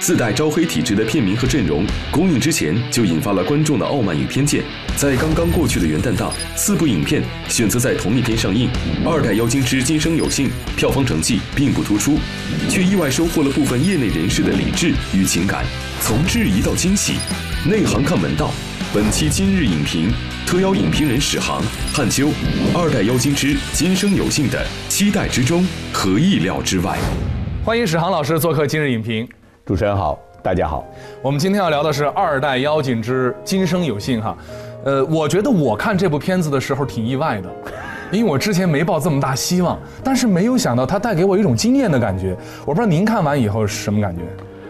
[0.00, 4.62] 自带招黑体质的片名和阵容，公映之前就引发了观众的傲慢与偏见。
[4.96, 8.68] 在刚刚过去的元旦档，四部影片选择在同一天上映，
[9.08, 12.18] 《二代妖精之今生有幸》票房成绩并不突出，
[12.68, 15.64] 却意外收获了部分业内人士的理智与情感。
[16.00, 17.14] 从质疑到惊喜，
[17.68, 18.52] 内行看门道。
[18.94, 20.10] 本期今日影评
[20.46, 22.28] 特邀影评人史航、探究，
[22.74, 26.98] 《二代妖精之今生有幸》的期待之中和意料之外。
[27.64, 29.28] 欢迎史航老师做客今日影评。
[29.68, 30.82] 主持人好，大家好。
[31.20, 34.34] 我们今天要聊的是《二代妖精之今生有幸》哈。
[34.82, 37.50] 呃，我觉得我看这部片子的时候挺意外的，
[38.10, 42.34] 因为我之前没抱这么大希望，但是没有想到它带给我一种惊艳的感觉。
[42.64, 44.22] 我不知道您看完以后是什么感觉？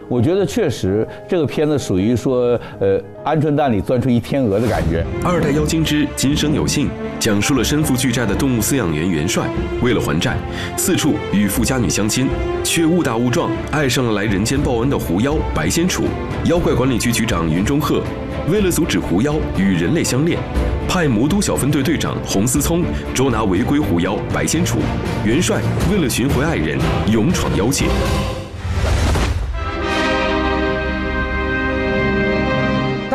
[0.08, 5.04] 我觉得确实这个片子属于说，呃，鹌鹑蛋里钻出一天鹅的感觉。
[5.26, 6.86] 《二代妖精之今生有幸》
[7.20, 9.46] 讲述了身负巨债的动物饲养员元帅，
[9.82, 10.36] 为了还债，
[10.78, 12.26] 四处与富家女相亲，
[12.64, 16.04] 却误打误撞爱上了来人间报恩的狐妖白仙楚。
[16.46, 18.02] 妖怪管理局局长云中鹤
[18.50, 20.40] 为了阻止狐妖与人类相恋，
[20.88, 24.78] 派魔都小分队队长洪思聪捉拿违规狐妖白仙楚。
[25.22, 25.60] 元帅
[25.92, 26.78] 为了寻回爱人，
[27.12, 27.84] 勇闯妖界。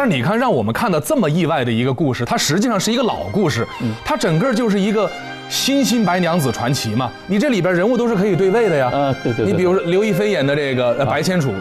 [0.03, 3.65] 但是你看，让我们看到这么意外的一个故事，它实际上是一个老故事，
[4.03, 5.09] 它整个就是一个
[5.47, 7.09] 新新白娘子传奇嘛。
[7.25, 8.91] 你这里边人物都是可以对位的呀。
[8.93, 11.53] 啊对对对你比如说刘亦菲演的这个呃白千楚，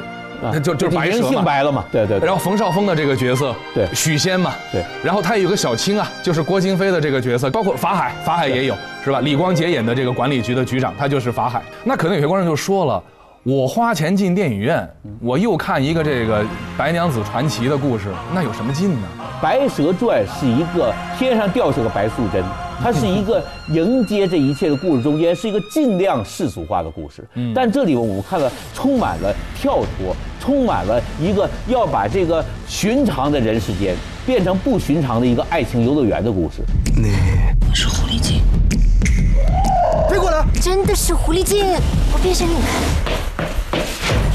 [0.43, 1.43] 啊就就是白人蛇嘛。
[1.43, 1.85] 白了嘛？
[1.93, 2.27] 对对对。
[2.27, 9.21] 然后冯绍峰的这个角色，对许仙嘛，对然后他有个小青啊，就是郭京飞的这个角色，包括法海，法海也有是吧？
[9.21, 11.63] 李光洁演的这个管理局的局长，他就是法海。
[11.85, 13.01] 那可能有些观众就说了，
[13.45, 14.89] 我花钱进电影院，
[15.21, 16.47] 我又看一个这个
[16.79, 19.09] 白娘子传奇的故事，那有什么劲呢？
[19.43, 22.41] 《白蛇传》是一个天上掉下个白素贞，
[22.81, 27.29] 它是一个迎接这一切的故事中间是一个尽量世俗化的故事。
[27.53, 36.63] 但这里面我们看了充满了跳脱，充满了一个要把这个寻常的人世间变成不寻常的一个爱情游乐园的故事。
[36.97, 37.11] 你
[37.75, 38.41] 是狐狸精。
[40.63, 41.67] 真的是狐狸精！
[42.13, 44.32] 我变身给你看。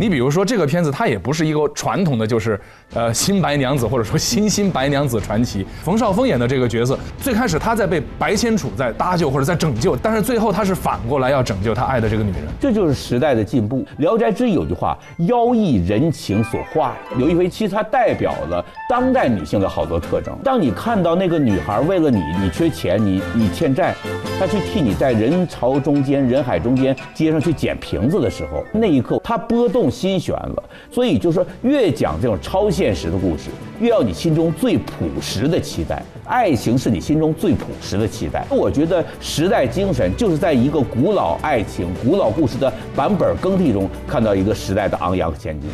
[0.00, 2.58] 你比如说这个片子，它也不是一个传统的，就是
[2.94, 5.66] 呃新白娘子或者说新新白娘子传奇。
[5.84, 12.44] 冯绍峰演的这个角色，最开始他在被白千楚在搭救或者在拯救，但是最后他是反过来要拯救他爱的这个女人。
[12.58, 13.82] 这就是时代的进步。
[13.98, 14.96] 《聊斋志异》有句话
[15.28, 20.34] ：“妖异人情所化。”刘亦菲其实她代表了当代女性的好多特征。
[20.42, 23.94] 当你看到那个女孩为了你，你缺钱，你你欠债，
[24.38, 30.62] 她去替你在人潮中间、人海中间、街上去捡瓶子的时候，那一刻她波动心弦了。
[30.90, 36.02] 所以就是说，越讲这种超现实的故事，越要你心中最朴实的期待。
[36.24, 38.46] 爱情是你心中最朴实的期待。
[38.48, 45.68] 我觉得时代精神就是在一个古老爱情、古老故事的版本更替中，看到一个时代的昂扬和前进。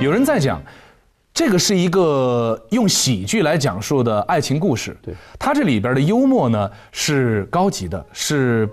[0.00, 0.60] 有人在讲，
[1.32, 4.96] 这个是一个用喜剧来讲述的爱情故事。
[5.00, 8.68] 对，它这里边的幽默呢是高级的，是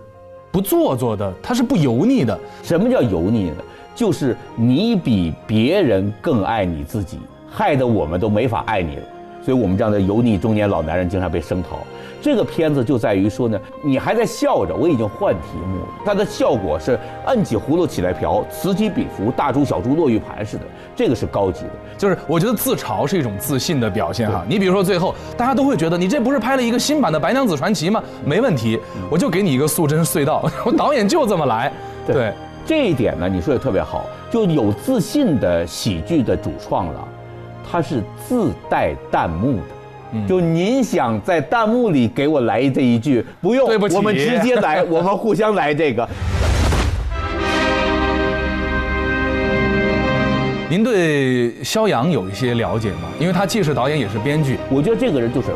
[0.52, 2.40] 不做作的，他是不油腻的。
[2.64, 3.58] 什么叫油腻呢？
[3.96, 9.04] 就是你比别人更爱你自己，害得我们都没法爱你了。
[9.41, 11.79] 所以我们这样的油腻中年老男人经常被声讨。
[12.22, 15.88] 这个片子就在于说呢，你还在笑着，我已经换题目了。
[16.05, 20.63] 它的效果是摁起葫芦起来瓢，此起彼伏，大珠小珠落玉盘似的，
[20.97, 21.69] 这个是高级的。
[21.97, 24.44] 就是我觉得自嘲是一种自信的表现哈。
[24.50, 28.03] 你比如说最后大家都会觉得你这不是拍了一个新版的《白娘子传奇》吗？
[28.25, 28.77] 没问题，
[29.09, 31.71] 我就给你一个素贞隧道， 我导演就这么来。
[32.06, 32.33] 对，
[32.66, 37.07] 这一点呢，你说的特别好，就有自信的喜剧的主创了，
[37.72, 40.28] 他是自带弹幕的。
[40.28, 46.10] 就您想在弹幕里给我来这一句，不用，对不起我们直接来， 我们互相来这个。
[50.68, 53.10] 您对肖阳有一些了解吗？
[53.19, 54.57] 因为他既是导演也是编剧。
[54.71, 55.50] 我觉得这个人就是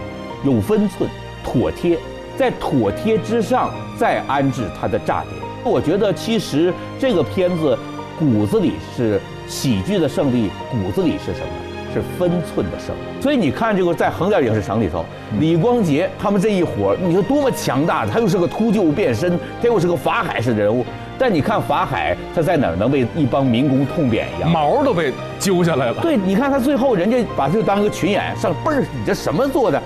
[0.44, 1.10] 有分寸、
[1.44, 1.98] 妥帖，
[2.38, 5.34] 在妥帖之上再安置他的炸点。
[5.64, 7.78] 我觉得其实这个片子
[8.20, 11.63] 骨子里是喜剧的胜利，骨子里是什么？
[11.94, 13.22] 是分寸的胜利。
[13.22, 15.06] 所以你看这个在横店影视城里头，
[15.40, 18.06] 李光洁他们这一伙，你说多么强大！
[18.06, 20.84] 他又是个秃鹫变身，他又是个法海式的人物。
[21.18, 24.50] 但你看法海他在哪儿能被一帮民工痛扁一样？
[24.50, 26.02] 毛都被揪下来了。
[26.02, 29.82] 对，你看他最后人家把这当一个群演上，倍儿，你这什么做的？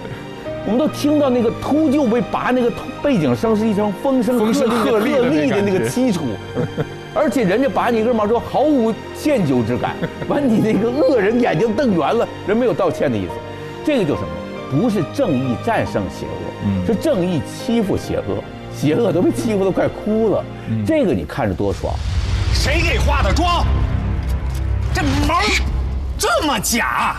[0.65, 2.69] 我们都听到那个秃鹫被拔那个
[3.01, 4.45] 背景声是一声风声鹤
[4.99, 6.23] 唳的那个凄楚，
[7.13, 9.95] 而且人家拔你一根毛说毫无歉疚之感，
[10.27, 13.31] 把你那个恶人眼睛瞪圆了，人没有道歉的意思，
[13.85, 14.29] 这个就是什么？
[14.69, 18.43] 不是正义战胜邪恶，是正义欺负邪恶，
[18.75, 20.43] 邪恶都被欺负得快哭了，
[20.85, 21.93] 这个你看着多爽。
[22.53, 23.65] 谁给化的妆？
[24.93, 25.39] 这毛
[26.17, 27.15] 这么假？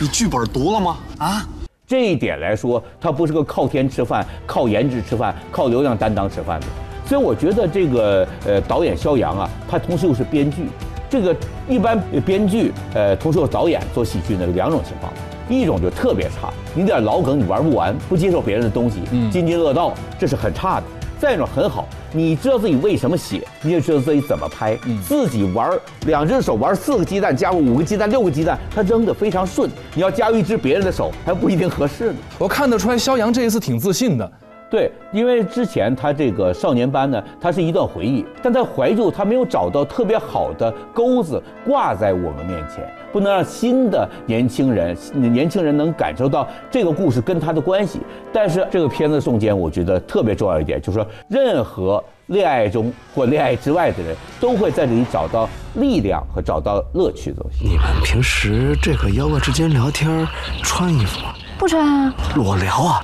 [0.00, 0.96] 你剧本读了吗？
[1.18, 1.46] 啊？
[1.86, 6.66] 这一点来说，他不是个靠天吃饭、靠颜值吃饭、靠流量担当吃饭的。
[7.06, 10.68] 所以我觉得这个呃导演肖阳啊，他同时又是编剧。
[11.08, 11.34] 这个
[11.68, 15.12] 一般编剧呃同时又导演做喜剧呢，有两种情况，
[15.48, 19.00] 一种就特别差，你点老梗你玩不完，不接受别人的东西，
[19.30, 20.86] 津津乐道，这是很差的。
[21.18, 25.70] 再一种很好，你知道自己为什么写，你也知道自己怎么拍，自己玩
[26.06, 29.70] 两只手玩四个鸡蛋，加入五个鸡蛋，六个鸡蛋，他扔的非常顺。
[29.94, 32.18] 你要加入一只别人的手，还不一定合适呢。
[32.36, 34.30] 我看得出来，肖阳这一次挺自信的。
[34.68, 48.00] 对，因为之前他这个少年班呢，它是一段回忆，但在怀旧他没有找到特别好的钩子挂在我们面前，不能让新的年轻人年轻人能感受到这个故事跟他的关系。
[48.32, 57.64] 但是这个片子中间，我觉得特别重要一点，就是说，任何恋爱中或恋爱之外的人都会在这里找到力量和找到乐趣的东西。
[57.64, 60.26] 你们平时这个妖怪之间聊天
[60.60, 61.32] 穿衣服吗？
[61.56, 63.00] 不穿啊，裸聊啊？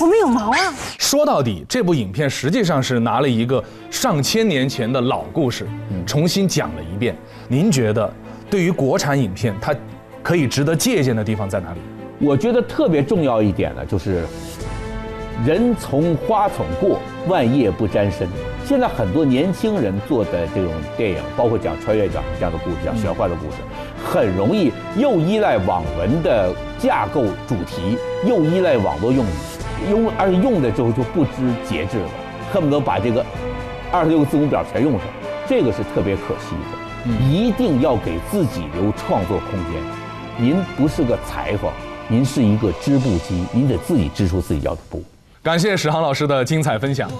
[0.00, 0.72] 我们有毛啊！
[0.96, 5.66] 说到底，这部影片实际上是拿了一个上千年前的老故事，
[6.06, 7.16] 重新讲了一遍。
[7.48, 8.08] 您觉得，
[8.48, 9.74] 对于国产影片，它
[10.22, 11.80] 可以值得借鉴的地方在哪里？
[12.20, 14.22] 我觉得特别重要一点呢，就是
[15.44, 18.28] 人从花丛过，万叶不沾身。
[18.64, 23.56] 现在很多年轻人做的这种电影，包括讲穿越讲这样的故事，讲玄幻的故事，
[24.04, 29.28] 很容易又依赖网文的架构主题，又依赖网络用语，
[29.90, 31.30] 用而且用的时候就不知
[31.68, 32.08] 节制了，
[32.52, 33.24] 恨不得把这个
[33.92, 35.02] 二十六个字母表全用上，
[35.46, 36.78] 这个是特别可惜的。
[37.30, 39.82] 一定要给自己留创作空间。
[40.36, 41.70] 您不是个裁缝，
[42.08, 45.02] 您是一个织布机，您得自己织出自己要的布。
[45.40, 47.08] 感谢史航老师的精彩分享。《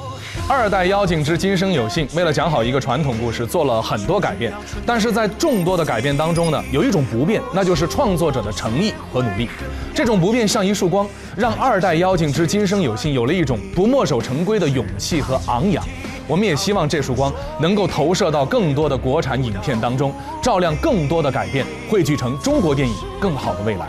[0.48, 4.52] 二代妖精之今生有幸》为了讲好一个传统故事，做了很多改变。
[4.84, 9.48] 但是在众多的改变当中呢，有一种不变，那就是创作者的诚意和努力。
[9.94, 11.06] 这种不变像一束光，
[11.36, 15.84] 让《二代妖精之今生有幸》有了一种不墨守成规的勇气和昂扬。
[16.26, 20.12] 我们也希望这束光能够投射到更多的国产影片当中，
[20.42, 23.88] 照亮更多的改变，汇聚成中国电影更好的未来。